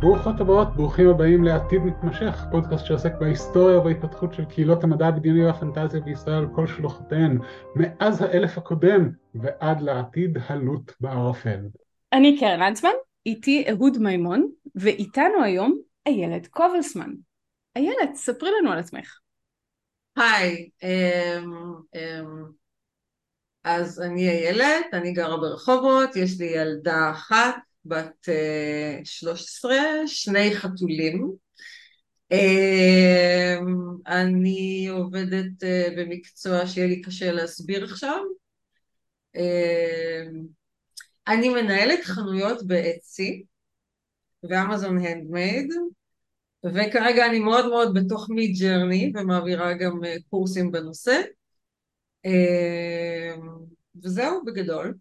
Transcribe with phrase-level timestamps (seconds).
[0.00, 6.00] ברוכות הבאות, ברוכים הבאים לעתיד מתמשך, פודקאסט שעוסק בהיסטוריה ובהתפתחות של קהילות המדע הבדיוני והפנטזיה
[6.00, 7.38] בישראל על כל שלוחותיהן,
[7.74, 11.60] מאז האלף הקודם ועד לעתיד הלוט בערפל.
[12.12, 12.90] אני קרן לנצמן,
[13.26, 17.10] איתי אהוד מימון, ואיתנו היום איילת קובלסמן.
[17.76, 19.18] איילת, ספרי לנו על עצמך.
[20.16, 21.52] היי, אמ,
[21.94, 22.44] אמ,
[23.64, 28.28] אז אני איילת, אני גרה ברחובות, יש לי ילדה אחת, בת
[29.04, 31.32] 13, אה, שני חתולים.
[32.32, 32.36] אמ,
[34.06, 38.20] אני עובדת אה, במקצוע שיהיה לי קשה להסביר עכשיו.
[41.28, 43.44] אני מנהלת חנויות באצי
[44.42, 45.72] ואמזון הנדמייד
[46.64, 51.20] וכרגע אני מאוד מאוד בתוך מי ג'רני ומעבירה גם אה, קורסים בנושא
[52.26, 53.34] אה,
[54.04, 54.94] וזהו בגדול.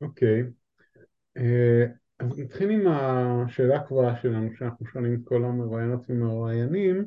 [0.00, 0.63] אוקיי, okay.
[1.36, 1.84] אה,
[2.18, 7.04] אז נתחיל עם השאלה הקבועה שלנו שאנחנו שואלים את כל המרואיינות ומרואיינים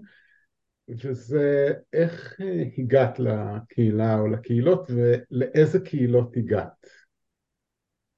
[0.89, 2.39] וזה איך
[2.77, 6.87] הגעת לקהילה או לקהילות ולאיזה קהילות הגעת?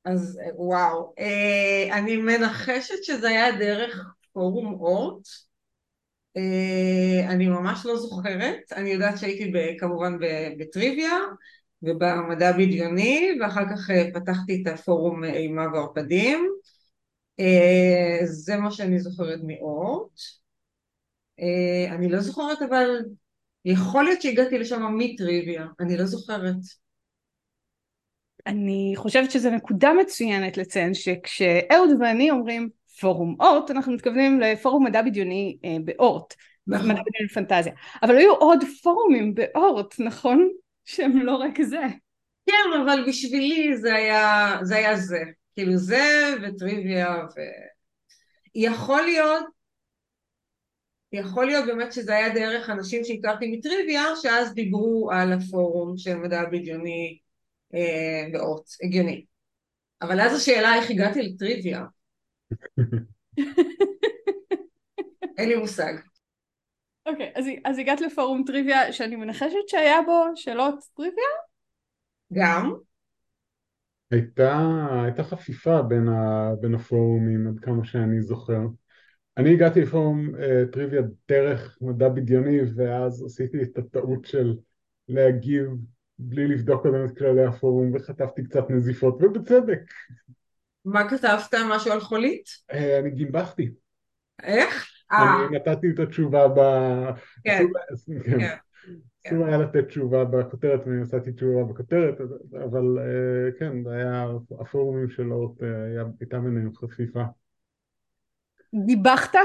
[0.05, 1.13] אז וואו,
[1.91, 5.27] אני מנחשת שזה היה דרך פורום אורט,
[6.37, 10.17] אה, אני ממש לא זוכרת, אני יודעת שהייתי כמובן
[10.57, 11.17] בטריוויה
[11.83, 16.49] ובמדע בדיוני ואחר כך אה, פתחתי את הפורום אימה וערפדים,
[17.39, 20.19] אה, זה מה שאני זוכרת מאורט,
[21.91, 22.89] אני לא זוכרת אבל
[23.66, 26.55] יכול להיות שהגעתי לשם מטריוויה, אני לא זוכרת.
[28.47, 35.02] אני חושבת שזו נקודה מצוינת לציין שכשאהוד ואני אומרים פורום אורט, אנחנו מתכוונים לפורום מדע
[35.02, 36.33] בדיוני אה, באורט,
[36.67, 36.91] נכון.
[36.91, 37.73] מדע בדיוני פנטזיה.
[38.03, 40.49] אבל היו עוד פורומים באורט, נכון?
[40.89, 41.81] שהם לא רק זה.
[42.45, 44.75] כן, אבל בשבילי זה היה זה.
[44.75, 45.23] היה זה.
[45.55, 47.39] כאילו זה וטריוויה ו...
[48.55, 49.45] יכול להיות,
[51.11, 56.45] יכול להיות באמת שזה היה דרך אנשים שהכרתי מטריוויה, שאז דיברו על הפורום של מדע
[56.45, 57.19] בדיוני
[57.73, 59.25] אה, באורט, הגיוני.
[60.02, 61.83] אבל אז השאלה איך הגעתי לטריוויה.
[65.37, 65.93] אין לי מושג.
[67.09, 71.30] אוקיי, okay, אז, אז הגעת לפורום טריוויה שאני מנחשת שהיה בו שאלות טריוויה?
[72.33, 72.73] גם.
[74.11, 78.61] הייתה, הייתה חפיפה בין, ה, בין הפורומים עד כמה שאני זוכר.
[79.37, 84.55] אני הגעתי לפורום uh, טריוויה דרך מדע בדיוני ואז עשיתי את הטעות של
[85.08, 85.67] להגיב
[86.20, 89.80] בלי לבדוק קודם את כללי הפורום וחטפתי קצת נזיפות ובצדק.
[90.86, 91.53] מה כתבת?
[91.70, 92.45] משהו על חולית?
[92.71, 93.71] אה, אני גימבחתי.
[94.43, 94.98] איך?
[95.11, 95.49] אני אה.
[95.52, 96.59] נתתי את התשובה ב...
[97.43, 97.65] כן.
[98.23, 98.39] כן.
[98.39, 98.55] כן.
[99.27, 102.15] אסור היה לתת תשובה בכותרת ואני נתתי תשובה בכותרת,
[102.65, 104.25] אבל אה, כן, זה היה
[104.59, 105.61] הפורומים של אורט,
[106.20, 107.23] הייתה ביניהם חפיפה.
[108.86, 109.36] גיבחת?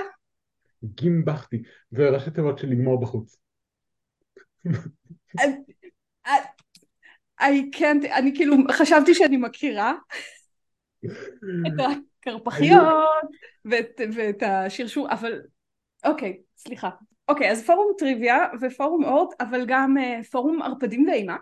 [0.84, 3.36] גימבחתי, זה ראשי תיבות של לגמור בחוץ.
[7.40, 9.94] אני כאילו חשבתי שאני מכירה
[11.66, 11.72] את
[12.20, 12.84] הקרפחיות
[13.64, 15.42] ואת, ואת השרשור, אבל
[16.04, 16.90] אוקיי, סליחה.
[17.28, 21.36] אוקיי, אז פורום טריוויה ופורום אורט, אבל גם uh, פורום ערפדים ואימה.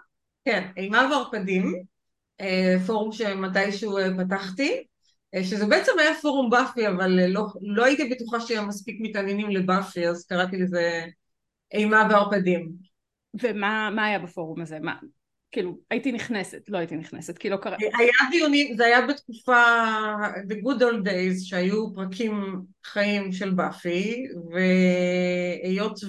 [0.45, 1.75] כן, אימה וערפדים,
[2.43, 2.45] uh,
[2.87, 4.84] פורום שמתישהו uh, פתחתי,
[5.43, 10.27] שזה בעצם היה פורום באפי, אבל לא, לא הייתי בטוחה שהם מספיק מתעניינים לבאפי, אז
[10.27, 11.05] קראתי לזה
[11.72, 12.72] אימה וערפדים.
[13.43, 14.78] ומה היה בפורום הזה?
[14.81, 14.95] מה,
[15.53, 17.77] כאילו, הייתי נכנסת, לא הייתי נכנסת, כי לא קרה...
[17.99, 19.65] היה דיונים, זה היה בתקופה,
[20.49, 26.01] the good old days, שהיו פרקים חיים של באפי, והיות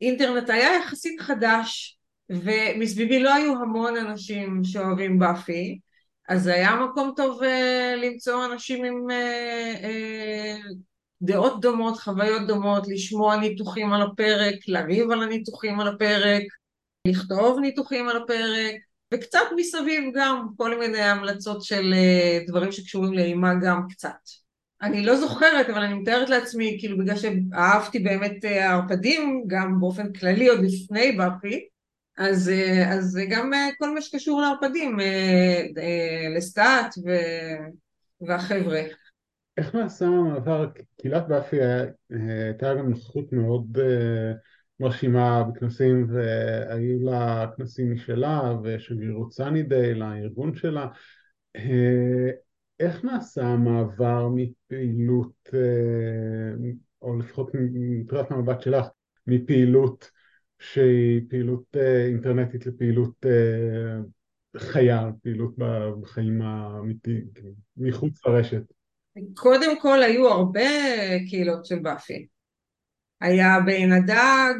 [0.00, 1.98] ואינטרנט היה יחסית חדש,
[2.30, 5.78] ומסביבי לא היו המון אנשים שאוהבים באפי,
[6.28, 7.46] אז זה היה מקום טוב uh,
[7.96, 10.74] למצוא אנשים עם uh, uh,
[11.22, 16.42] דעות דומות, חוויות דומות, לשמוע ניתוחים על הפרק, לריב על הניתוחים על הפרק,
[17.06, 18.74] לכתוב ניתוחים על הפרק,
[19.14, 24.16] וקצת מסביב גם כל מיני המלצות של אה, דברים שקשורים לאימה גם קצת.
[24.82, 30.12] אני לא זוכרת, אבל אני מתארת לעצמי, כאילו בגלל שאהבתי באמת אה, הערפדים, גם באופן
[30.12, 31.68] כללי עוד לפני בפי,
[32.18, 34.96] אז, אה, אז גם כל מה שקשור לערפדים,
[36.36, 36.94] לסטאט
[38.20, 38.82] והחבר'ה.
[39.56, 40.66] איך נעשה המעבר,
[41.00, 41.56] קהילת באפי
[42.10, 43.78] הייתה גם נוכחות מאוד
[44.80, 50.86] מרשימה בכנסים והיו לה כנסים משלה ושגרירות סאנידיי לארגון שלה.
[51.56, 52.30] אה,
[52.80, 56.70] איך נעשה המעבר מפעילות, אה,
[57.02, 58.86] או לפחות מנקודת המבט שלך,
[59.26, 60.10] מפעילות
[60.58, 63.26] שהיא פעילות אה, אינטרנטית לפעילות
[64.56, 65.54] חיה, פעילות
[66.00, 67.24] בחיים האמיתיים,
[67.76, 68.62] מחוץ לרשת?
[69.34, 70.60] קודם כל היו הרבה
[71.28, 72.26] קהילות של באפי.
[73.20, 74.54] היה בעין הדג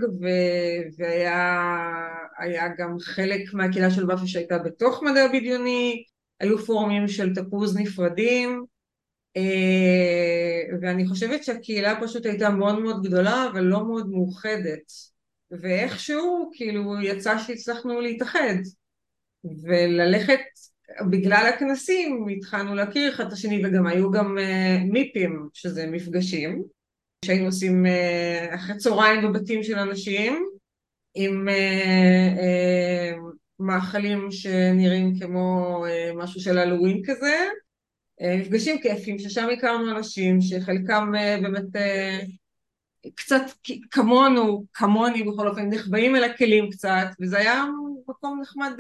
[0.99, 6.05] והיה גם חלק מהקהילה של באפי שהייתה בתוך מדע בדיוני,
[6.41, 8.65] היו פורומים של תפוז נפרדים
[9.37, 14.93] אה, ואני חושבת שהקהילה פשוט הייתה מאוד מאוד גדולה אבל לא מאוד מאוחדת.
[15.51, 18.55] ואיכשהו כאילו יצא שהצלחנו להתאחד.
[19.63, 20.41] וללכת
[21.11, 26.63] בגלל הכנסים התחלנו להכיר אחד את השני וגם היו גם uh, מיפים שזה מפגשים
[27.25, 30.47] שהיינו עושים uh, אחרי צהריים בבתים של אנשים
[31.15, 33.21] עם uh, uh,
[33.59, 35.85] מאכלים שנראים כמו
[36.15, 37.37] משהו של הלואוין כזה.
[38.41, 41.13] מפגשים כיפים ששם הכרנו אנשים שחלקם
[41.43, 41.83] באמת
[43.15, 43.43] קצת
[43.91, 47.65] כמונו, כמוני בכל אופן, נחבאים אל הכלים קצת וזה היה
[48.09, 48.73] מקום נחמד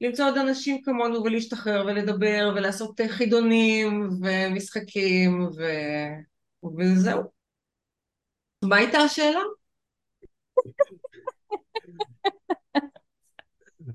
[0.00, 5.62] למצוא עוד אנשים כמונו ולהשתחרר ולדבר ולעשות חידונים ומשחקים ו...
[6.78, 7.22] וזהו.
[8.64, 9.40] מה הייתה השאלה?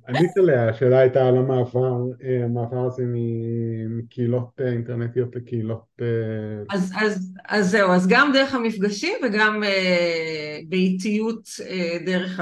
[0.08, 3.04] ענית עליה, השאלה הייתה על המעבר, אה, המעבר הזה
[3.90, 5.86] מקהילות אה, אינטרנטיות לקהילות...
[6.02, 6.06] אה,
[6.70, 9.64] אז, אז, אז זהו, אז גם דרך המפגשים וגם
[10.70, 11.50] באיטיות
[12.06, 12.42] דרך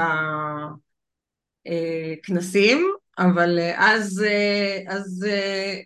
[1.66, 2.94] הכנסים.
[3.18, 5.80] אבל אה, אז, אה, אז אה,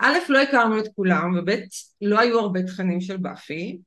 [0.00, 1.50] א', לא הכרנו את כולם, וב',
[2.00, 3.78] לא היו הרבה תכנים של באפי,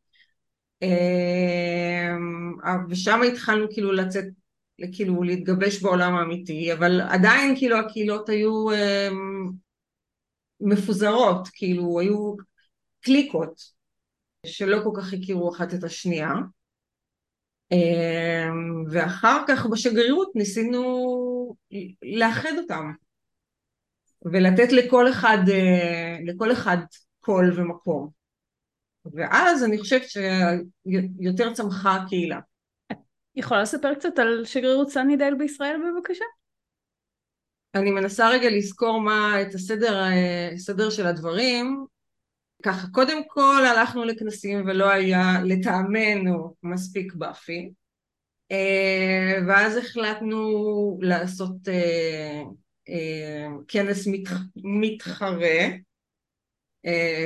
[2.89, 4.25] ושם התחלנו כאילו לצאת,
[4.93, 8.65] כאילו להתגבש בעולם האמיתי, אבל עדיין כאילו הקהילות היו
[10.61, 12.35] מפוזרות, כאילו היו
[13.01, 13.61] קליקות
[14.45, 16.33] שלא כל כך הכירו אחת את השנייה.
[18.91, 21.55] ואחר כך בשגרירות ניסינו
[22.03, 22.91] לאחד אותם
[24.25, 26.77] ולתת לכל אחד, אה, לכל אחד
[27.19, 28.09] קול ומקום.
[29.13, 32.39] ואז אני חושבת שיותר צמחה הקהילה.
[33.35, 36.25] יכולה לספר קצת על שגרירות סני דייל בישראל בבקשה?
[37.75, 41.85] אני מנסה רגע לזכור מה את הסדר, אה, הסדר של הדברים.
[42.63, 47.71] ככה, קודם כל הלכנו לכנסים ולא היה לטעמנו מספיק באפי.
[48.51, 50.39] אה, ואז החלטנו
[51.01, 51.55] לעשות
[52.89, 54.07] אה, אה, כנס
[54.55, 55.69] מתחרה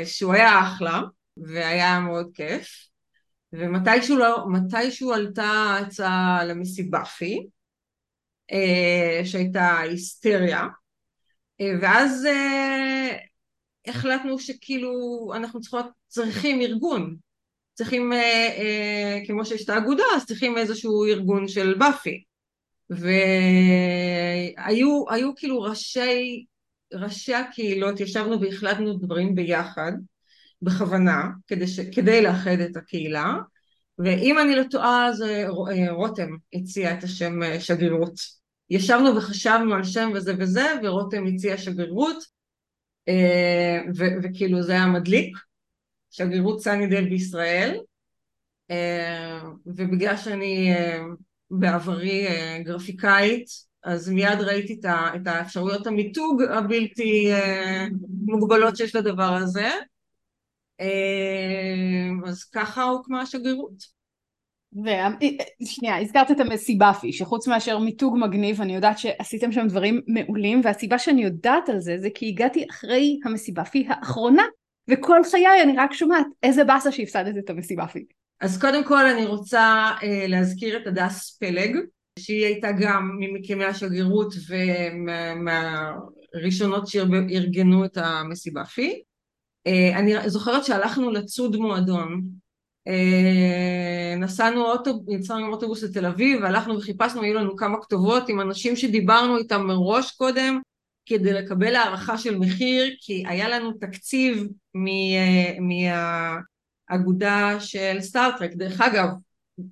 [0.05, 1.01] שהוא היה אחלה
[1.37, 2.87] והיה מאוד כיף.
[3.53, 7.47] ומתישהו לא, מתישהו עלתה הצעה למסיבפי
[9.23, 10.67] שהייתה היסטריה.
[11.81, 12.27] ואז
[13.87, 14.91] החלטנו שכאילו
[15.35, 17.15] אנחנו צריכות, צריכים ארגון.
[17.77, 22.23] צריכים, אה, אה, כמו שיש את האגודה, אז צריכים איזשהו ארגון של באפי.
[24.59, 24.65] והיו
[25.35, 26.45] כאילו ראשי,
[26.93, 29.91] ראשי הקהילות, ישבנו והחלטנו דברים ביחד,
[30.61, 33.33] בכוונה, כדי, ש, כדי לאחד את הקהילה,
[33.99, 35.45] ואם אני לא טועה אז אה,
[35.89, 38.13] רותם הציע את השם אה, שגרירות.
[38.69, 42.23] ישבנו וחשבנו על שם וזה וזה, ורותם הציע שגרירות,
[43.07, 43.79] אה,
[44.23, 45.37] וכאילו זה היה מדליק.
[46.11, 47.79] שגרירות סנידל בישראל
[48.71, 50.99] אה, ובגלל שאני אה,
[51.51, 53.47] בעברי אה, גרפיקאית
[53.83, 57.31] אז מיד ראיתי את האפשרויות המיתוג הבלתי
[58.25, 59.69] מוגבלות שיש לדבר הזה
[62.25, 63.97] אז ככה הוקמה השגרירות.
[64.73, 70.99] ושנייה, הזכרת את המסיבאפי, שחוץ מאשר מיתוג מגניב, אני יודעת שעשיתם שם דברים מעולים, והסיבה
[70.99, 74.43] שאני יודעת על זה, זה כי הגעתי אחרי המסיבאפי האחרונה,
[74.87, 78.13] וכל חיי אני רק שומעת איזה באסה שהפסדת את המסיבה פיק.
[78.41, 81.77] אז קודם כל אני רוצה אה, להזכיר את הדס פלג,
[82.19, 84.33] שהיא הייתה גם ממקימי השגרירות
[86.33, 89.01] ומהראשונות שארגנו את המסיבה פי.
[89.67, 92.21] אה, אני זוכרת שהלכנו לצוד מועדון,
[92.87, 98.75] אה, נסענו אוטובוס, יצאנו אוטובוס לתל אביב והלכנו וחיפשנו, היו לנו כמה כתובות עם אנשים
[98.75, 100.59] שדיברנו איתם מראש קודם
[101.05, 104.47] כדי לקבל הערכה של מחיר, כי היה לנו תקציב
[106.89, 108.51] מהאגודה של סטארט-טרק.
[108.53, 109.07] דרך אגב,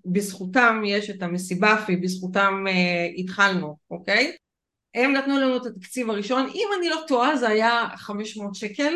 [0.06, 4.36] בזכותם יש את המסיבאפי, בזכותם uh, התחלנו, אוקיי?
[4.96, 8.94] הם נתנו לנו את התקציב הראשון, אם אני לא טועה זה היה 500 שקל,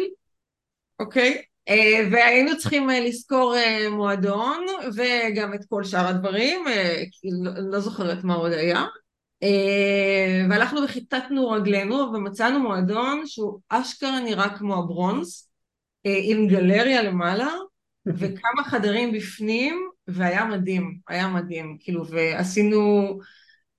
[0.99, 1.41] אוקיי?
[1.69, 1.73] Uh,
[2.11, 6.71] והיינו צריכים uh, לשכור uh, מועדון וגם את כל שאר הדברים, uh,
[7.43, 8.85] לא, לא זוכרת מה עוד היה,
[9.43, 15.49] אה, והלכנו וחיטטנו רגלינו ומצאנו מועדון שהוא אשכרה נראה כמו הברונז
[16.05, 17.47] אה, עם גלריה למעלה
[18.17, 23.19] וכמה חדרים בפנים והיה מדהים, היה מדהים, כאילו ועשינו,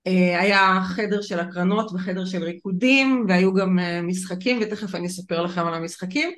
[0.07, 5.67] אה, היה חדר של הקרנות וחדר של ריקודים והיו גם משחקים ותכף אני אספר לכם
[5.67, 6.31] על המשחקים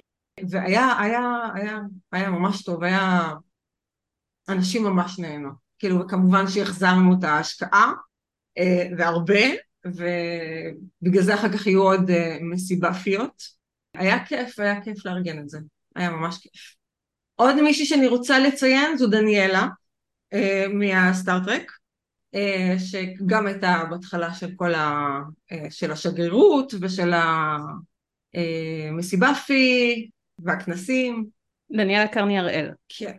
[0.51, 1.79] והיה היה, היה,
[2.13, 3.33] היה ממש טוב, היה...
[4.49, 5.51] אנשים ממש נהנו.
[5.79, 7.93] כאילו, וכמובן שהחזרנו את ההשקעה,
[8.59, 9.41] אה, והרבה,
[9.85, 13.43] ובגלל זה אחר כך יהיו עוד אה, מסיבפיות.
[13.95, 15.59] היה כיף, היה כיף לארגן את זה.
[15.97, 16.82] היה ממש כיף.
[17.43, 19.67] עוד מישהי שאני רוצה לציין זו דניאלה
[20.33, 21.73] אה, מהסטארט-טרק,
[22.35, 25.19] אה, שגם הייתה בהתחלה של כל ה...
[25.53, 27.13] אה, של השגרירות ושל
[28.35, 30.09] המסיבפי
[30.39, 31.27] והכנסים.
[31.73, 32.71] דניאלה קרני הראל.
[32.89, 33.13] כן.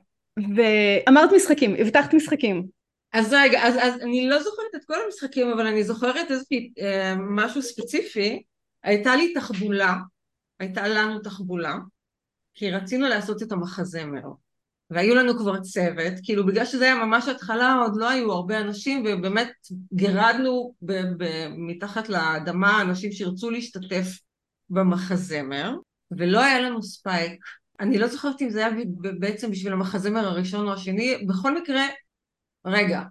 [0.55, 2.67] ואמרת משחקים, הבטחת משחקים.
[3.13, 7.15] אז רגע, אז, אז אני לא זוכרת את כל המשחקים, אבל אני זוכרת איזשהו אה,
[7.29, 8.43] משהו ספציפי.
[8.83, 9.95] הייתה לי תחבולה,
[10.59, 11.75] הייתה לנו תחבולה,
[12.53, 14.21] כי רצינו לעשות את המחזמר.
[14.89, 19.03] והיו לנו כבר צוות, כאילו בגלל שזה היה ממש התחלה עוד לא היו הרבה אנשים
[19.05, 19.51] ובאמת
[19.93, 24.07] גירדנו ב- ב- מתחת לאדמה אנשים שירצו להשתתף
[24.69, 25.75] במחזמר
[26.17, 27.43] ולא היה לנו ספייק.
[27.79, 28.75] אני לא זוכרת אם זה היה
[29.19, 31.83] בעצם בשביל המחזמר הראשון או השני, בכל מקרה,
[32.65, 33.01] רגע.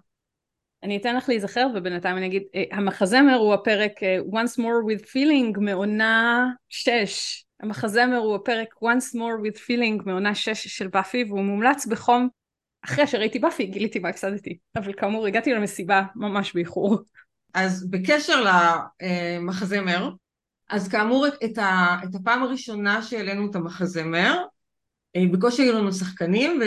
[0.83, 5.03] אני אתן לך להיזכר ובינתיים אני אגיד, אה, המחזמר הוא הפרק אה, Once More with
[5.03, 11.41] Feeling מעונה 6 המחזמר הוא הפרק Once More with Feeling מעונה 6 של באפי והוא
[11.41, 12.27] מומלץ בחום
[12.85, 16.97] אחרי שראיתי באפי גיליתי מה הפסדתי אבל כאמור הגעתי למסיבה ממש באיחור.
[17.53, 18.45] אז בקשר
[19.01, 20.09] למחזמר
[20.69, 24.45] אז כאמור את, ה, את הפעם הראשונה שהעלינו את המחזמר
[25.15, 26.59] אה, בקושי היו לנו שחקנים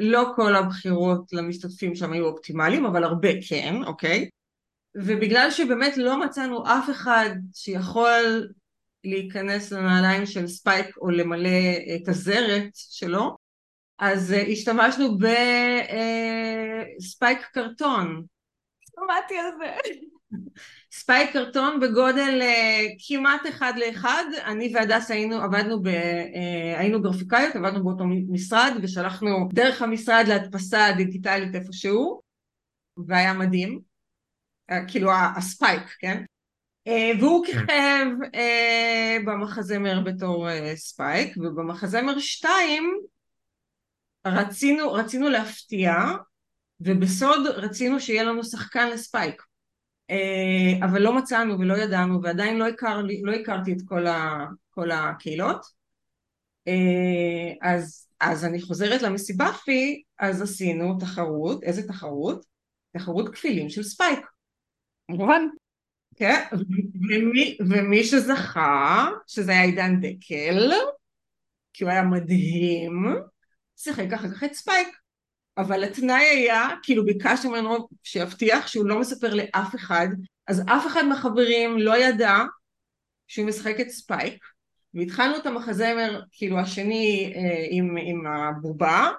[0.00, 4.28] ולא אה, כל הבחירות למשתתפים שם היו אופטימליים אבל הרבה כן אוקיי
[4.94, 8.48] ובגלל שבאמת לא מצאנו אף אחד שיכול
[9.04, 11.48] להיכנס לנעליים של ספייק או למלא
[11.96, 13.36] את הזרת שלו,
[13.98, 18.24] אז אה, השתמשנו בספייק אה, קרטון.
[18.94, 19.74] שמעתי על זה.
[21.00, 25.88] ספייק קרטון בגודל אה, כמעט אחד לאחד, אני והדס היינו, עבדנו ב...
[26.78, 32.20] היינו גרפיקאיות, עבדנו באותו משרד ושלחנו דרך המשרד להדפסה דיגיטלית איפשהו,
[33.08, 33.80] והיה מדהים,
[34.88, 36.24] כאילו הספייק, כן?
[36.86, 37.52] אה, והוא כן.
[37.52, 43.00] כיכב אה, במחזמר בתור אה, ספייק, ובמחזמר 2
[44.26, 45.94] רצינו, רצינו להפתיע,
[46.80, 49.42] ובסוד רצינו שיהיה לנו שחקן לספייק.
[50.82, 55.66] אבל לא מצאנו ולא ידענו, ועדיין לא, הכר, לא הכרתי את כל, ה, כל הקהילות.
[57.62, 62.44] אז, אז אני חוזרת למסיבאפי, אז עשינו תחרות, איזה תחרות?
[62.96, 64.20] תחרות כפילים של ספייק.
[65.10, 65.42] כמובן.
[66.16, 66.44] כן,
[67.08, 70.72] ומי, ומי שזכה, שזה היה עידן דקל,
[71.72, 73.06] כי הוא היה מדהים,
[73.76, 74.88] שיחק אחר כך את ספייק.
[75.58, 80.06] אבל התנאי היה, כאילו ביקשתי ממנו שיבטיח שהוא לא מספר לאף אחד,
[80.46, 82.34] אז אף אחד מהחברים לא ידע
[83.28, 84.44] שהוא משחק את ספייק,
[84.94, 89.10] והתחלנו את המחזמר, כאילו השני אה, עם, עם הבובה,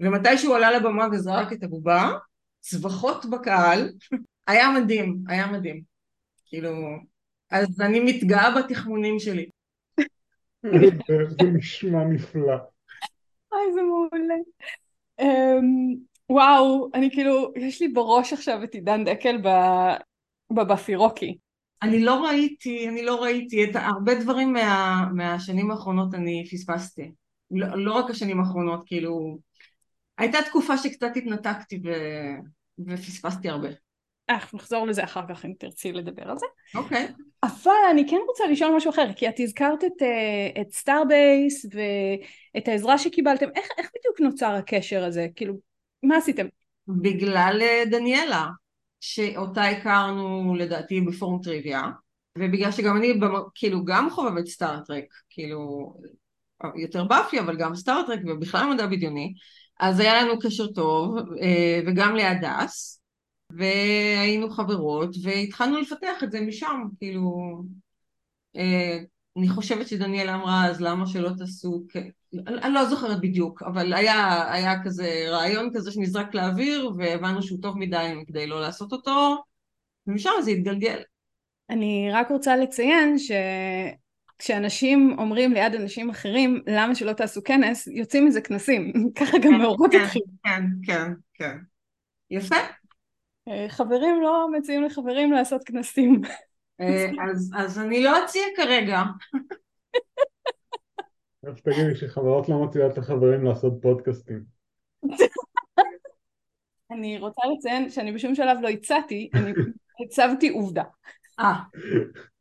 [0.00, 2.10] ומתי שהוא עלה לבמה וזרק את הבובה,
[2.60, 3.92] צווחות בקהל,
[4.46, 5.95] היה מדהים, היה מדהים.
[6.46, 6.70] כאילו,
[7.50, 9.46] אז אני מתגאה בתחמונים שלי.
[11.28, 12.56] זה נשמע נפלא.
[13.52, 14.34] אוי, זה מעולה.
[15.20, 15.98] Um,
[16.30, 19.42] וואו, אני כאילו, יש לי בראש עכשיו את עידן דקל
[20.50, 21.36] בבפירוקי.
[21.82, 27.12] אני לא ראיתי, אני לא ראיתי, את הרבה דברים מה, מהשנים האחרונות אני פספסתי.
[27.50, 29.38] לא, לא רק השנים האחרונות, כאילו...
[30.18, 31.90] הייתה תקופה שקצת התנתקתי ו...
[32.86, 33.68] ופספסתי הרבה.
[34.28, 36.46] אנחנו נחזור לזה אחר כך אם תרצי לדבר על זה.
[36.74, 37.06] אוקיי.
[37.06, 37.22] Okay.
[37.42, 42.68] אבל אני כן רוצה לשאול משהו אחר, כי את הזכרת את, אה, את סטארבייס ואת
[42.68, 45.26] העזרה שקיבלתם, איך, איך בדיוק נוצר הקשר הזה?
[45.36, 45.54] כאילו,
[46.02, 46.46] מה עשיתם?
[46.88, 48.46] בגלל אה, דניאלה,
[49.00, 51.82] שאותה הכרנו לדעתי בפורום טריוויה,
[52.38, 53.12] ובגלל שגם אני
[53.54, 55.92] כאילו גם חובבת סטארטרק, כאילו
[56.76, 59.34] יותר באפי אבל גם סטארטרק ובכלל מדע בדיוני,
[59.80, 63.02] אז היה לנו קשר טוב, אה, וגם להדס,
[63.50, 67.62] והיינו חברות, והתחלנו לפתח את זה משם, כאילו...
[68.56, 68.98] אה,
[69.38, 71.84] אני חושבת שדניאלה אמרה, אז למה שלא תעשו...
[72.46, 77.78] אני לא זוכרת בדיוק, אבל היה, היה כזה רעיון כזה שנזרק לאוויר, והבנו שהוא טוב
[77.78, 79.36] מדי כדי לא לעשות אותו,
[80.06, 81.02] ומשם זה התגלגל.
[81.70, 83.30] אני רק רוצה לציין ש...
[84.38, 89.52] כשאנשים אומרים ליד אנשים אחרים למה שלא תעשו כנס, יוצאים מזה כנסים, ככה גם
[89.90, 90.22] כן, התחיל.
[90.44, 91.56] כן, כן, כן.
[92.30, 92.56] יפה.
[93.48, 96.20] אה, חברים לא מציעים לחברים לעשות כנסים.
[96.80, 97.06] אה,
[97.54, 99.02] אז אני לא אציע כרגע.
[101.46, 104.44] איך תגידי שחברות לא מציעות לחברים לעשות פודקאסטים?
[106.90, 109.52] אני רוצה לציין שאני בשום שלב לא הצעתי, אני
[110.04, 110.82] הצבתי עובדה.
[111.40, 111.54] אה,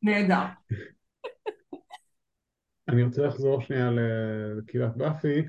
[0.01, 0.43] נהדר.
[2.87, 3.89] אני רוצה לחזור שנייה
[4.57, 5.43] לקהילת באפי.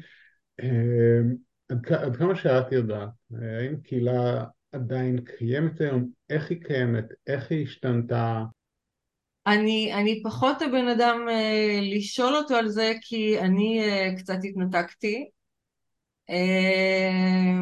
[0.60, 1.20] אה,
[1.68, 6.10] עד, עד כמה שאת יודעת, האם קהילה עדיין קיימת היום?
[6.30, 7.04] איך היא קיימת?
[7.26, 8.42] איך היא השתנתה?
[9.46, 15.30] אני, אני פחות הבן אדם אה, לשאול אותו על זה כי אני אה, קצת התנתקתי
[16.30, 17.52] אה,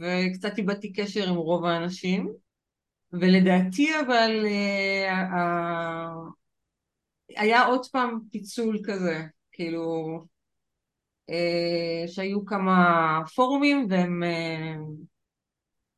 [0.00, 2.32] וקצת איבדתי קשר עם רוב האנשים
[3.12, 6.14] ולדעתי אבל אה, אה,
[7.36, 10.18] היה עוד פעם פיצול כזה כאילו
[11.30, 14.74] אה, שהיו כמה פורומים והם אה,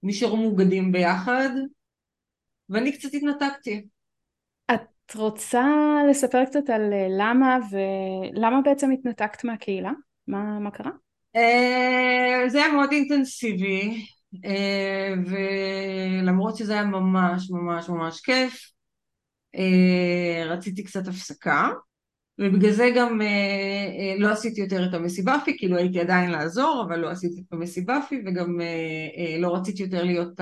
[0.03, 1.51] נשארו מאוגדים ביחד
[2.69, 3.87] ואני קצת התנתקתי
[4.75, 5.67] את רוצה
[6.11, 9.93] לספר קצת על אה, למה ולמה בעצם התנתקת מהקהילה?
[10.27, 10.91] מה, מה קרה?
[11.37, 15.31] Uh, זה היה מאוד אינטנסיבי uh,
[16.23, 18.73] ולמרות שזה היה ממש ממש ממש כיף
[20.47, 21.69] רציתי קצת הפסקה
[22.39, 26.99] ובגלל זה גם uh, uh, לא עשיתי יותר את המסיבאפי כאילו הייתי עדיין לעזור אבל
[26.99, 30.41] לא עשיתי את המסיבאפי וגם uh, לא רציתי יותר להיות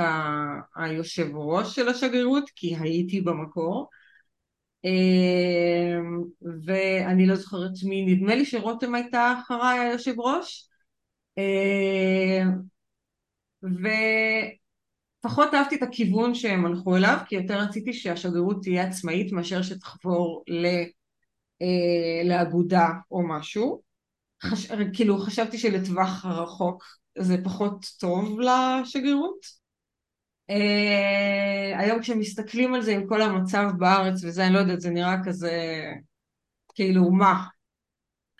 [0.76, 3.88] היושב ראש של השגרירות כי הייתי במקור.
[4.86, 6.22] אמ,
[6.66, 10.68] ואני לא זוכרת מי, נדמה לי שרותם הייתה אחריי היושב ראש.
[11.38, 12.52] אמ,
[15.24, 20.44] ופחות אהבתי את הכיוון שהם הלכו אליו כי יותר רציתי שהשגרירות תהיה עצמאית מאשר שתחבור
[21.62, 23.82] אה, לאגודה או משהו.
[24.42, 24.72] חש...
[24.94, 26.84] כאילו חשבתי שלטווח הרחוק
[27.18, 29.66] זה פחות טוב לשגרירות.
[30.50, 35.16] Uh, היום כשמסתכלים על זה עם כל המצב בארץ וזה, אני לא יודעת, זה נראה
[35.24, 35.84] כזה,
[36.74, 37.44] כאילו, מה?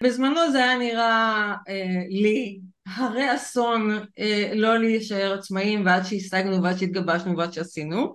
[0.02, 6.76] בזמנו זה היה נראה uh, לי הרי אסון uh, לא להישאר עצמאים ועד שהשגנו ועד
[6.76, 8.14] שהתגבשנו ועד שעשינו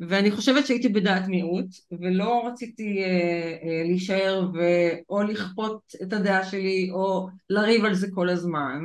[0.00, 1.66] ואני חושבת שהייתי בדעת מיעוט
[2.00, 8.28] ולא רציתי uh, uh, להישאר ואו לכפות את הדעה שלי או לריב על זה כל
[8.28, 8.80] הזמן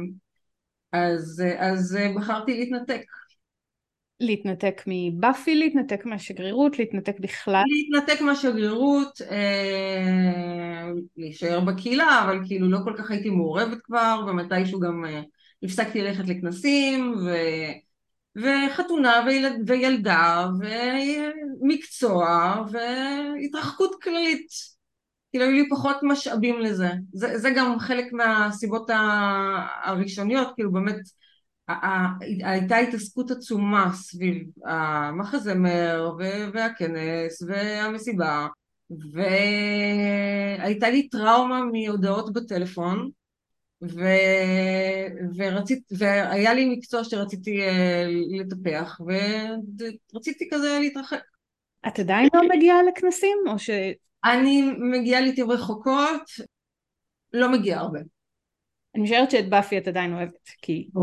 [0.91, 3.03] אז, uh, אז uh, בחרתי להתנתק
[4.19, 7.63] להתנתק מבאפי, להתנתק מהשגרירות, להתנתק בכלל?
[7.67, 15.05] להתנתק מהשגרירות, אה, להישאר בקהילה, אבל כאילו לא כל כך הייתי מעורבת כבר, ומתישהו גם
[15.05, 15.21] אה,
[15.63, 17.35] הפסקתי ללכת לכנסים, ו...
[18.37, 20.47] וחתונה וילד, וילדה,
[21.61, 24.47] ומקצוע, והתרחקות כללית.
[25.31, 26.89] כאילו היו לי פחות משאבים לזה.
[27.13, 28.89] זה, זה גם חלק מהסיבות
[29.83, 30.99] הראשוניות, כאילו באמת
[32.43, 36.11] הייתה התעסקות עצומה סביב המחזמר
[36.53, 38.47] והכנס והמסיבה
[39.13, 43.09] והייתה לי טראומה מהודעות בטלפון
[43.81, 43.99] ו...
[45.35, 45.83] ורצית...
[45.97, 48.05] והיה לי מקצוע שרציתי אה,
[48.39, 49.01] לטפח
[50.13, 51.21] ורציתי כזה להתרחק.
[51.87, 53.69] את עדיין לא מגיעה לכנסים או ש...
[54.25, 56.21] אני מגיעה לעיתים רחוקות,
[57.33, 57.99] לא מגיעה הרבה.
[58.95, 60.87] אני משערת שאת באפי את עדיין אוהבת, כי...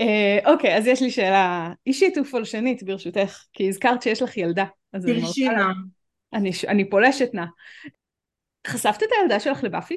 [0.00, 4.64] אה, אוקיי, אז יש לי שאלה אישית ופולשנית ברשותך, כי הזכרת שיש לך ילדה.
[4.90, 5.66] תרשי נא.
[6.68, 7.44] אני פולשת נא.
[8.66, 9.96] חשפת את הילדה שלך לבאפי?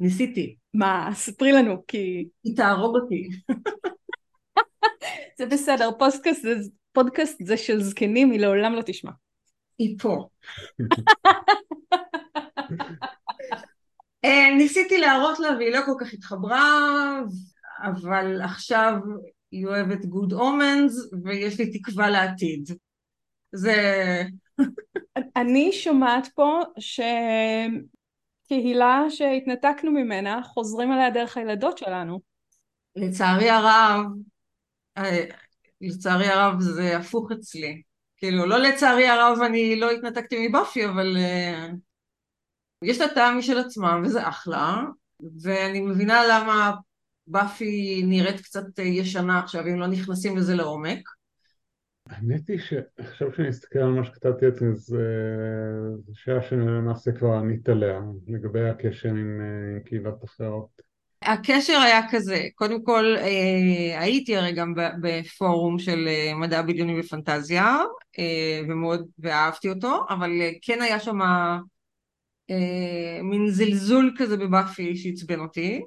[0.00, 0.56] ניסיתי.
[0.74, 2.28] מה, ספרי לנו, כי...
[2.44, 3.28] היא תהרוג אותי.
[5.38, 6.54] זה בסדר, פודקאסט זה,
[6.92, 9.10] פודקאסט זה של זקנים, היא לעולם לא תשמע.
[9.78, 10.28] היא פה.
[14.24, 17.20] אה, ניסיתי להראות לה והיא לא כל כך התחברה,
[17.82, 18.94] אבל עכשיו
[19.50, 22.68] היא אוהבת good omens ויש לי תקווה לעתיד.
[23.52, 23.74] זה...
[25.36, 26.60] אני שומעת פה
[28.48, 32.20] שקהילה שהתנתקנו ממנה חוזרים עליה דרך הילדות שלנו.
[32.96, 34.06] לצערי הרב,
[34.98, 35.24] אה,
[35.80, 37.82] לצערי הרב זה הפוך אצלי.
[38.16, 41.74] כאילו, לא לצערי הרב אני לא התנתקתי מבאפי, אבל uh,
[42.82, 44.82] יש לה טעם משל עצמה, וזה אחלה,
[45.42, 46.72] ואני מבינה למה
[47.26, 51.17] באפי נראית קצת ישנה עכשיו, אם לא נכנסים לזה לעומק.
[52.10, 55.02] האמת היא שעכשיו שאני אסתכל על מה שכתבתי אצלי, זה
[56.14, 60.82] שאלה שלמעשה כבר ענית עליה, לגבי הקשר עם אה, קהילות אחרות.
[61.22, 67.76] הקשר היה כזה, קודם כל אה, הייתי הרי גם בפורום של אה, מדע בדיוני ופנטזיה,
[68.68, 70.30] ומאוד, ואהבתי אותו, אבל
[70.62, 71.20] כן היה שם
[72.50, 75.82] אה, מין זלזול כזה בבאפי שעצבן אותי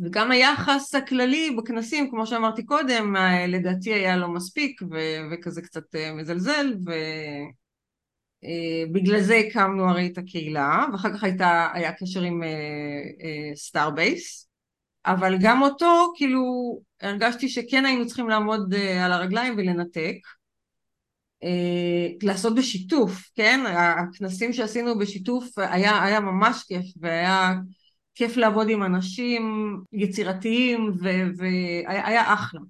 [0.00, 5.94] וגם היחס הכללי בכנסים כמו שאמרתי קודם אה, לדעתי היה לא מספיק ו- וכזה קצת
[5.94, 6.74] אה, מזלזל
[8.42, 12.42] ובגלל זה הקמנו הרי את הקהילה ואחר כך הייתה, היה קשר עם
[13.54, 14.48] סטארבייס
[15.06, 16.42] אבל גם אותו כאילו
[17.00, 20.16] הרגשתי שכן היינו צריכים לעמוד על הרגליים ולנתק
[21.44, 23.60] אה, לעשות בשיתוף, כן?
[23.66, 27.54] הכנסים שעשינו בשיתוף היה, היה ממש כיף והיה
[28.14, 30.92] כיף לעבוד עם אנשים יצירתיים
[31.36, 32.60] והיה אחלה.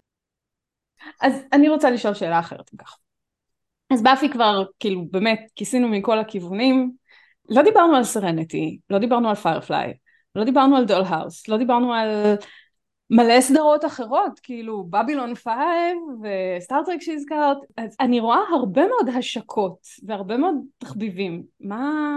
[1.20, 2.96] אז אני רוצה לשאול שאלה אחרת אם ככה.
[3.92, 6.92] אז באפי כבר כאילו באמת כיסינו מכל הכיוונים,
[7.48, 9.94] לא דיברנו על סרניטי, לא דיברנו על פיירפליי,
[10.35, 12.09] לא דיברנו על דולהאוס, לא דיברנו על
[13.11, 20.37] מלא סדרות אחרות, כאילו בבילון פייב וסטארטרק שהזכרת, אז אני רואה הרבה מאוד השקות והרבה
[20.37, 22.11] מאוד תחביבים, מה...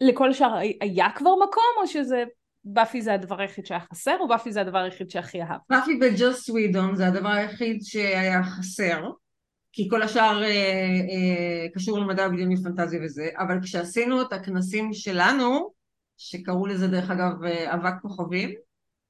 [0.00, 2.24] לכל השאר היה כבר מקום או שזה
[2.64, 5.60] באפי זה הדבר היחיד שהיה חסר או באפי זה הדבר היחיד שהכי אהב?
[5.70, 9.10] באפי וג'וס סווידון זה הדבר היחיד שהיה חסר
[9.72, 15.72] כי כל השאר אה, אה, קשור למדע בדיוני פנטזיה וזה, אבל כשעשינו את הכנסים שלנו,
[16.16, 18.54] שקראו לזה דרך אגב אה, אבק כוכבים,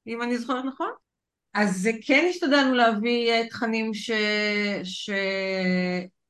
[0.07, 0.91] אם אני זוכרת נכון,
[1.55, 4.11] אז כן השתדלנו להביא אה, תכנים ש...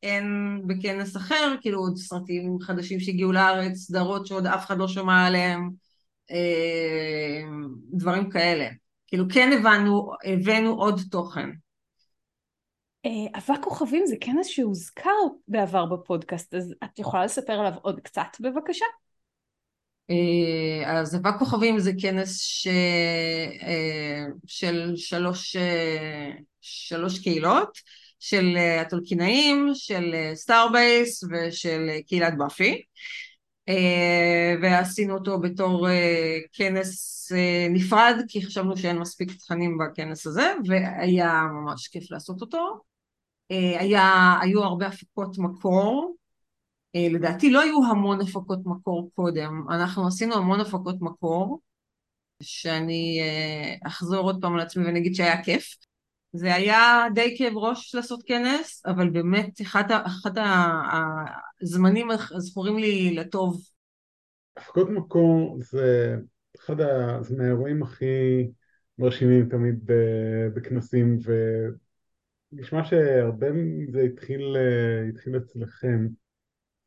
[0.02, 5.26] שאין בכנס אחר, כאילו עוד סרטים חדשים שהגיעו לארץ, סדרות שעוד אף אחד לא שמע
[5.26, 5.70] עליהם,
[6.30, 7.42] אה,
[7.92, 8.68] דברים כאלה.
[9.06, 11.50] כאילו כן הבנו, הבאנו עוד תוכן.
[13.06, 15.10] אה, אבק כוכבים זה כנס שהוזכר
[15.48, 18.84] בעבר בפודקאסט, אז את יכולה לספר עליו עוד קצת בבקשה?
[20.10, 22.66] אה, אז אבק כוכבים זה כנס ש...
[23.62, 25.56] אה, של שלוש,
[26.60, 27.78] שלוש קהילות,
[28.18, 32.82] של הטולקינאים, של סטארבייס ושל קהילת באפי.
[34.62, 35.88] ועשינו אותו בתור
[36.52, 37.32] כנס
[37.70, 42.80] נפרד כי חשבנו שאין מספיק תכנים בכנס הזה והיה ממש כיף לעשות אותו
[43.50, 46.16] אה, היה, היו הרבה הפקות מקור,
[46.96, 51.60] אה, לדעתי לא היו המון הפקות מקור קודם, אנחנו עשינו המון הפקות מקור,
[52.42, 55.76] שאני אה, אחזור עוד פעם על עצמי ואני אגיד שהיה כיף.
[56.32, 60.30] זה היה די כאב ראש לעשות כנס, אבל באמת אחד, אחד
[61.62, 63.62] הזמנים הזכורים לי לטוב.
[64.56, 66.16] הפקות מקור זה
[66.58, 66.76] אחד
[67.38, 68.48] מהאירועים הכי
[68.98, 69.90] מרשימים תמיד
[70.54, 71.32] בכנסים, ו...
[72.52, 74.56] נשמע שהרבה מזה התחיל,
[75.08, 76.06] התחיל אצלכם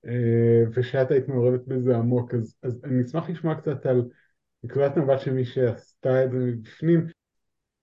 [0.05, 4.09] אה, ושאת היית מעורבת בזה עמוק אז, אז אני אשמח לשמוע קצת על
[4.63, 7.07] נקודת מבט של מי שעשתה את זה מבפנים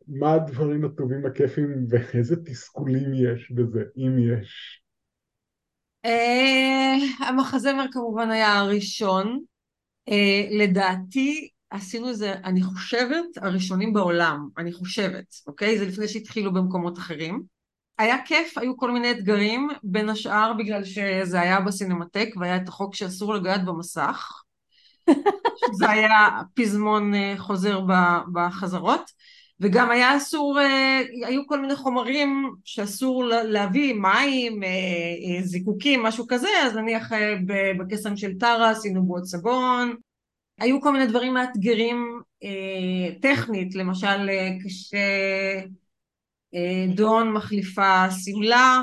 [0.08, 4.82] מה הדברים הטובים הכיפים ואיזה תסכולים יש בזה, אם יש.
[6.04, 9.40] אה, המחזמר כמובן היה הראשון.
[10.50, 15.78] לדעתי עשינו זה, אני חושבת, הראשונים בעולם, אני חושבת, אוקיי?
[15.78, 17.42] זה לפני שהתחילו במקומות אחרים.
[17.98, 22.94] היה כיף, היו כל מיני אתגרים, בין השאר בגלל שזה היה בסינמטק והיה את החוק
[22.94, 24.42] שאסור לגעת במסך.
[25.78, 27.80] זה היה פזמון אה, חוזר
[28.32, 29.10] בחזרות,
[29.60, 36.48] וגם היה אסור, אה, היו כל מיני חומרים שאסור להביא, מים, אה, זיקוקים, משהו כזה,
[36.62, 37.12] אז נניח
[37.78, 39.96] בקסם של טרה עשינו בועות סבון,
[40.58, 42.20] היו כל מיני דברים מאתגרים
[43.20, 44.30] טכנית, למשל
[44.64, 44.98] קשה
[46.54, 48.82] אה, דון מחליפה שמלה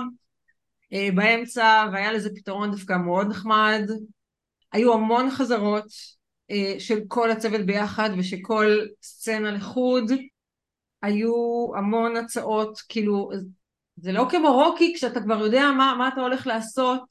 [0.94, 3.90] אה, באמצע והיה לזה פתרון דווקא מאוד נחמד.
[4.72, 5.86] היו המון חזרות
[6.52, 10.12] אה, של כל הצוות ביחד ושכל סצנה לחוד.
[11.06, 13.30] היו המון הצעות, כאילו
[13.96, 17.06] זה לא כמו רוקי כשאתה כבר יודע מה, מה אתה הולך לעשות,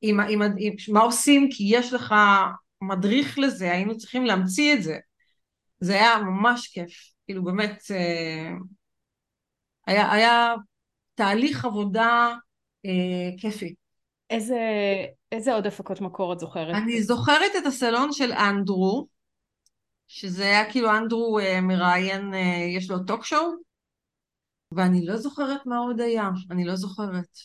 [0.00, 2.14] עם, עם, עם, מה עושים כי יש לך
[2.82, 4.98] מדריך לזה, היינו צריכים להמציא את זה.
[5.80, 7.82] זה היה ממש כיף, כאילו באמת
[9.86, 10.54] היה, היה
[11.14, 12.34] תהליך עבודה
[12.86, 13.74] אה, כיפי.
[14.30, 14.60] איזה,
[15.32, 16.74] איזה עוד הפקות מקור את זוכרת?
[16.74, 19.06] אני זוכרת את הסלון של אנדרו,
[20.08, 23.52] שזה היה כאילו אנדרו אה, מראיין, אה, יש לו טוק שואו,
[24.74, 27.38] ואני לא זוכרת מה עוד היה, אני לא זוכרת.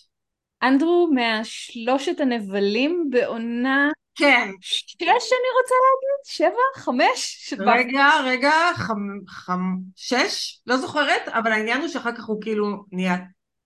[0.64, 4.52] אנדרו מהשלושת הנבלים בעונה כן.
[4.62, 6.26] שש אני רוצה להגיד?
[6.26, 6.84] שבע?
[6.84, 7.54] חמש?
[7.60, 9.28] רגע, רגע, חמ...
[9.28, 9.76] חמ...
[9.96, 10.62] שש?
[10.68, 13.18] לא זוכרת, אבל העניין הוא שאחר כך הוא כאילו נהיה,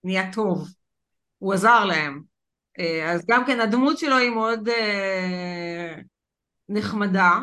[0.04, 0.68] נהיה טוב.
[1.38, 2.22] הוא עזר להם.
[2.78, 5.94] אה, אז גם כן הדמות שלו היא מאוד אה,
[6.68, 7.40] נחמדה,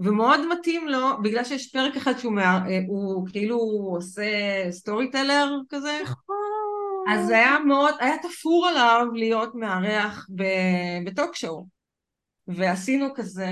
[0.00, 3.56] ומאוד מתאים לו, בגלל שיש פרק אחד שהוא מה, אה, הוא כאילו
[3.94, 4.24] עושה
[4.70, 6.00] story teller כזה.
[6.02, 6.36] נכון.
[7.08, 10.26] אז זה היה מאוד, היה תפור עליו להיות מארח
[11.04, 11.66] ב talk show.
[12.48, 13.46] ועשינו כזה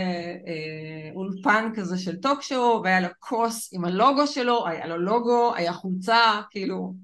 [0.46, 5.54] אה, אולפן כזה של talk show והיה לו כוס עם הלוגו שלו, היה לו לוגו,
[5.54, 6.94] היה חולצה, כאילו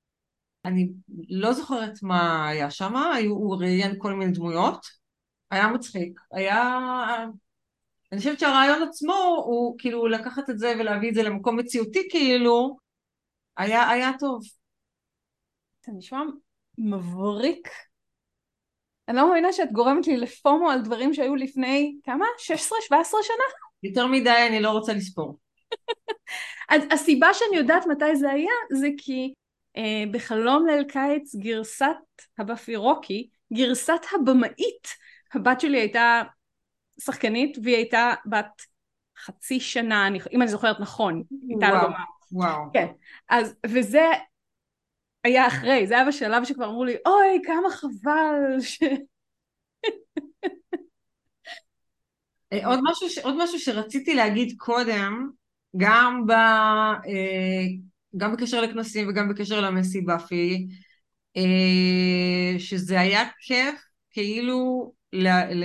[0.64, 0.88] אני
[1.28, 2.94] לא זוכרת מה היה שם,
[3.28, 4.86] הוא ראיין כל מיני דמויות,
[5.50, 6.78] היה מצחיק, היה...
[8.14, 12.76] אני חושבת שהרעיון עצמו הוא כאילו לקחת את זה ולהביא את זה למקום מציאותי כאילו,
[13.56, 14.42] היה, היה טוב.
[15.86, 16.20] זה נשמע
[16.78, 17.68] מבריק
[19.08, 22.26] אני לא מאמינה שאת גורמת לי לפומו על דברים שהיו לפני, כמה?
[22.38, 23.44] 16-17 שנה?
[23.82, 25.38] יותר מדי אני לא רוצה לספור.
[26.70, 29.34] אז הסיבה שאני יודעת מתי זה היה, זה כי
[29.76, 31.86] אה, בחלום ליל קיץ גרסת
[32.38, 34.88] הבאפי רוקי, גרסת הבמאית,
[35.34, 36.22] הבת שלי הייתה
[37.00, 38.62] שחקנית והיא הייתה בת
[39.18, 42.04] חצי שנה, אני, אם אני זוכרת נכון, הייתה על הבמה.
[42.32, 42.72] וואו.
[42.72, 42.86] כן,
[43.28, 44.04] אז, וזה
[45.24, 48.82] היה אחרי, זה היה בשלב שכבר אמרו לי, אוי, כמה חבל ש...
[52.52, 53.18] אה, עוד משהו, ש...
[53.18, 55.30] עוד משהו שרציתי להגיד קודם,
[55.76, 56.30] גם, ב...
[56.30, 57.64] אה,
[58.16, 60.66] גם בקשר לכנסים וגם בקשר למסי באפי,
[61.36, 65.28] אה, שזה היה כיף כאילו ל...
[65.28, 65.64] ל...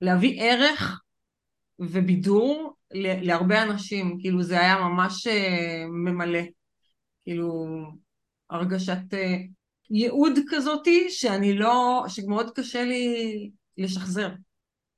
[0.00, 1.00] להביא ערך
[1.78, 5.26] ובידור להרבה אנשים, כאילו זה היה ממש
[5.88, 6.40] ממלא,
[7.24, 7.66] כאילו
[8.50, 9.14] הרגשת
[9.90, 14.28] ייעוד כזאתי שאני לא, שמאוד קשה לי לשחזר.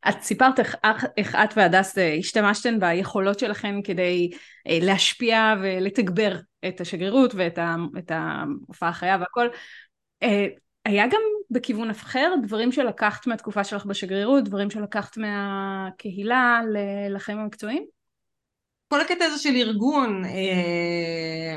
[0.08, 0.76] את סיפרת איך,
[1.16, 4.30] איך את והדס השתמשתן ביכולות שלכם כדי
[4.66, 6.36] אה, להשפיע ולתגבר
[6.68, 9.48] את השגרירות ואת ההופעה החיה והכל.
[10.84, 16.60] היה גם בכיוון אחר דברים שלקחת מהתקופה שלך בשגרירות, דברים שלקחת מהקהילה
[17.10, 17.84] לחיים המקצועיים?
[18.88, 21.56] כל הקטע הזה של ארגון, אה,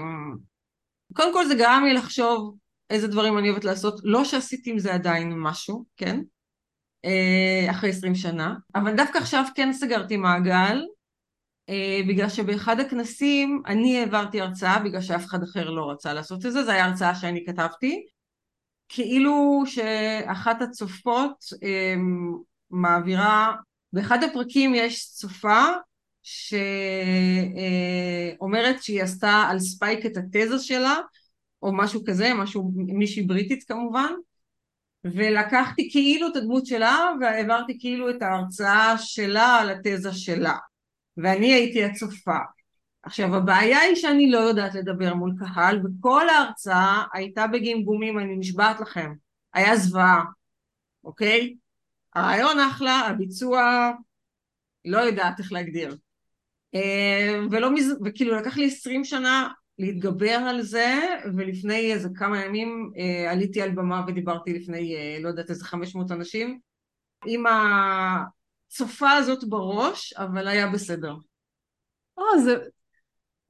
[1.14, 2.58] קודם כל זה גרם לי לחשוב
[2.90, 6.20] איזה דברים אני אוהבת לעשות, לא שעשיתי עם זה עדיין משהו, כן?
[7.06, 10.82] אה, אחרי עשרים שנה, אבל דווקא עכשיו כן סגרתי מעגל,
[11.70, 16.52] אה, בגלל שבאחד הכנסים אני העברתי הרצאה בגלל שאף אחד אחר לא רצה לעשות את
[16.52, 18.06] זה, זו הייתה הרצאה שאני כתבתי,
[18.94, 21.96] כאילו שאחת הצופות אה,
[22.72, 23.56] מעבירה,
[23.94, 25.66] באחד הפרקים יש צופה
[28.34, 30.98] שאומרת שהיא עשתה על ספייק את התזה שלה,
[31.62, 34.14] או משהו כזה, משהו, מישהי בריטית כמובן,
[35.04, 40.56] ולקחתי כאילו את הדמות שלה והעברתי כאילו את ההרצאה שלה על התזה שלה.
[41.18, 42.38] ואני הייתי הצופה
[43.04, 48.80] עכשיו הבעיה היא שאני לא יודעת לדבר מול קהל וכל ההרצאה הייתה בגמגומים אני נשבעת
[48.80, 49.14] לכם
[49.54, 50.24] היה זוועה
[51.04, 51.56] אוקיי?
[52.16, 53.92] הרעיון אחלה הביצוע
[54.86, 55.98] לא יודעת איך להגדיר
[56.76, 57.96] אה, ולא מז...
[58.06, 61.00] וכאילו לקח לי עשרים שנה להתגבר על זה,
[61.36, 66.12] ולפני איזה כמה ימים אה, עליתי על במה ודיברתי לפני, אה, לא יודעת, איזה 500
[66.12, 66.60] אנשים,
[67.26, 71.16] עם הצופה הזאת בראש, אבל היה בסדר.
[72.18, 72.56] או, זה,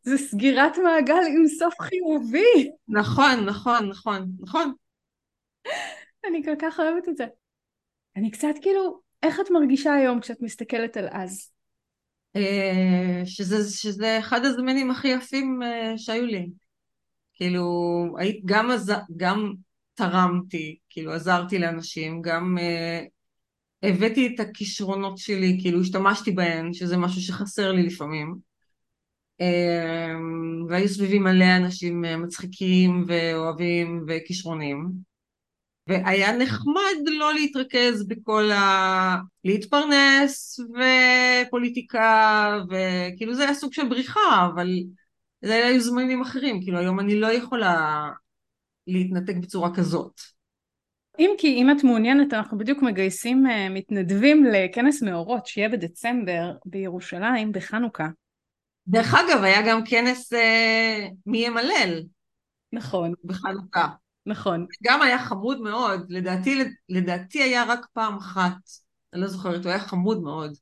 [0.04, 2.70] זה סגירת מעגל עם סוף חיובי.
[2.88, 4.74] נכון, נכון, נכון, נכון.
[6.28, 7.26] אני כל כך אוהבת את זה.
[8.16, 11.52] אני קצת כאילו, איך את מרגישה היום כשאת מסתכלת על אז?
[12.36, 16.50] אה, שזה, שזה אחד הזמנים הכי יפים אה, שהיו לי.
[17.34, 17.66] כאילו,
[18.46, 18.94] גם, עז...
[19.18, 19.54] גם
[19.94, 23.08] תרמתי, כאילו עזרתי לאנשים, גם uh,
[23.84, 28.51] הבאתי את הכישרונות שלי, כאילו השתמשתי בהן, שזה משהו שחסר לי לפעמים.
[29.42, 34.92] Uh, והיו סביבי מלא אנשים מצחיקים ואוהבים וכישרונים.
[35.88, 39.16] והיה נחמד לא להתרכז בכל ה...
[39.44, 44.68] להתפרנס ופוליטיקה וכאילו זה היה סוג של בריחה אבל
[45.42, 48.08] זה היו זמנים אחרים כאילו היום אני לא יכולה
[48.88, 50.22] להתנתק בצורה כזאת.
[51.20, 57.52] אם כי אם את מעוניינת אנחנו בדיוק מגייסים uh, מתנדבים לכנס מאורות שיהיה בדצמבר בירושלים
[57.52, 58.08] בחנוכה.
[58.88, 60.38] דרך אגב היה גם כנס uh,
[61.26, 62.04] מי ימלל.
[62.74, 63.14] נכון.
[63.24, 63.88] בחנוכה.
[64.26, 64.66] נכון.
[64.84, 68.54] גם היה חמוד מאוד, לדעתי, לדעתי היה רק פעם אחת,
[69.14, 70.58] אני לא זוכרת, הוא היה חמוד מאוד.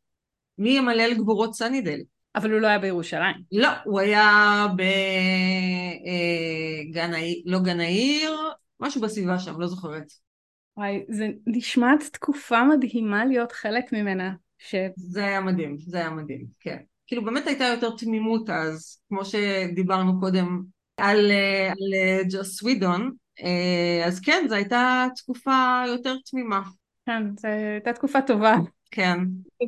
[0.58, 2.00] מי ימלל גבורות סנידל?
[2.36, 3.36] אבל הוא לא היה בירושלים.
[3.52, 4.84] לא, הוא היה בגן
[7.14, 8.32] אה, העיר, לא גן העיר,
[8.80, 10.06] משהו בסביבה שם, לא זוכרת.
[10.78, 14.34] וואי, זה נשמעת תקופה מדהימה להיות חלק ממנה.
[14.58, 14.76] ש...
[14.96, 16.78] זה היה מדהים, זה היה מדהים, כן.
[17.10, 20.64] כאילו באמת הייתה יותר תמימות אז, כמו שדיברנו קודם
[20.98, 23.12] על, אה, על אה, ג'וס סווידון,
[23.44, 26.62] אה, אז כן, זו הייתה תקופה יותר תמימה.
[27.06, 28.56] כן, זו הייתה תקופה טובה.
[28.92, 29.20] כן.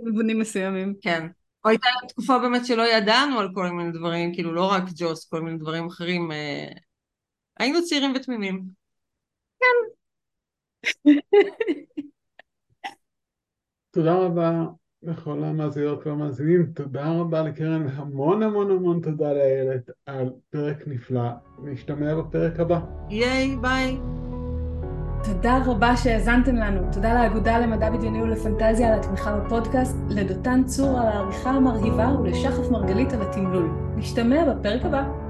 [0.06, 0.94] בבונים מסוימים.
[1.02, 1.28] כן.
[1.66, 5.42] או הייתה תקופה באמת שלא ידענו על כל מיני דברים, כאילו לא רק ג'וס, כל
[5.42, 6.32] מיני דברים אחרים.
[6.32, 6.72] אה,
[7.60, 8.64] היינו צעירים ותמימים.
[9.60, 9.92] כן.
[13.92, 20.88] תודה רבה לכל המאזינות והמאזינים, תודה רבה לקרן, המון המון המון תודה לאיילת על פרק
[20.88, 21.30] נפלא,
[21.64, 22.80] נשתמע בפרק הבא.
[23.10, 23.98] ייי, ביי.
[25.24, 31.08] תודה רבה שהאזנתם לנו, תודה לאגודה למדע בדיוני ולפנטזיה על התמיכה בפודקאסט, לדותן צור על
[31.08, 33.70] העריכה המרהיבה ולשחף מרגלית על התמלול.
[33.96, 35.21] נשתמע בפרק הבא.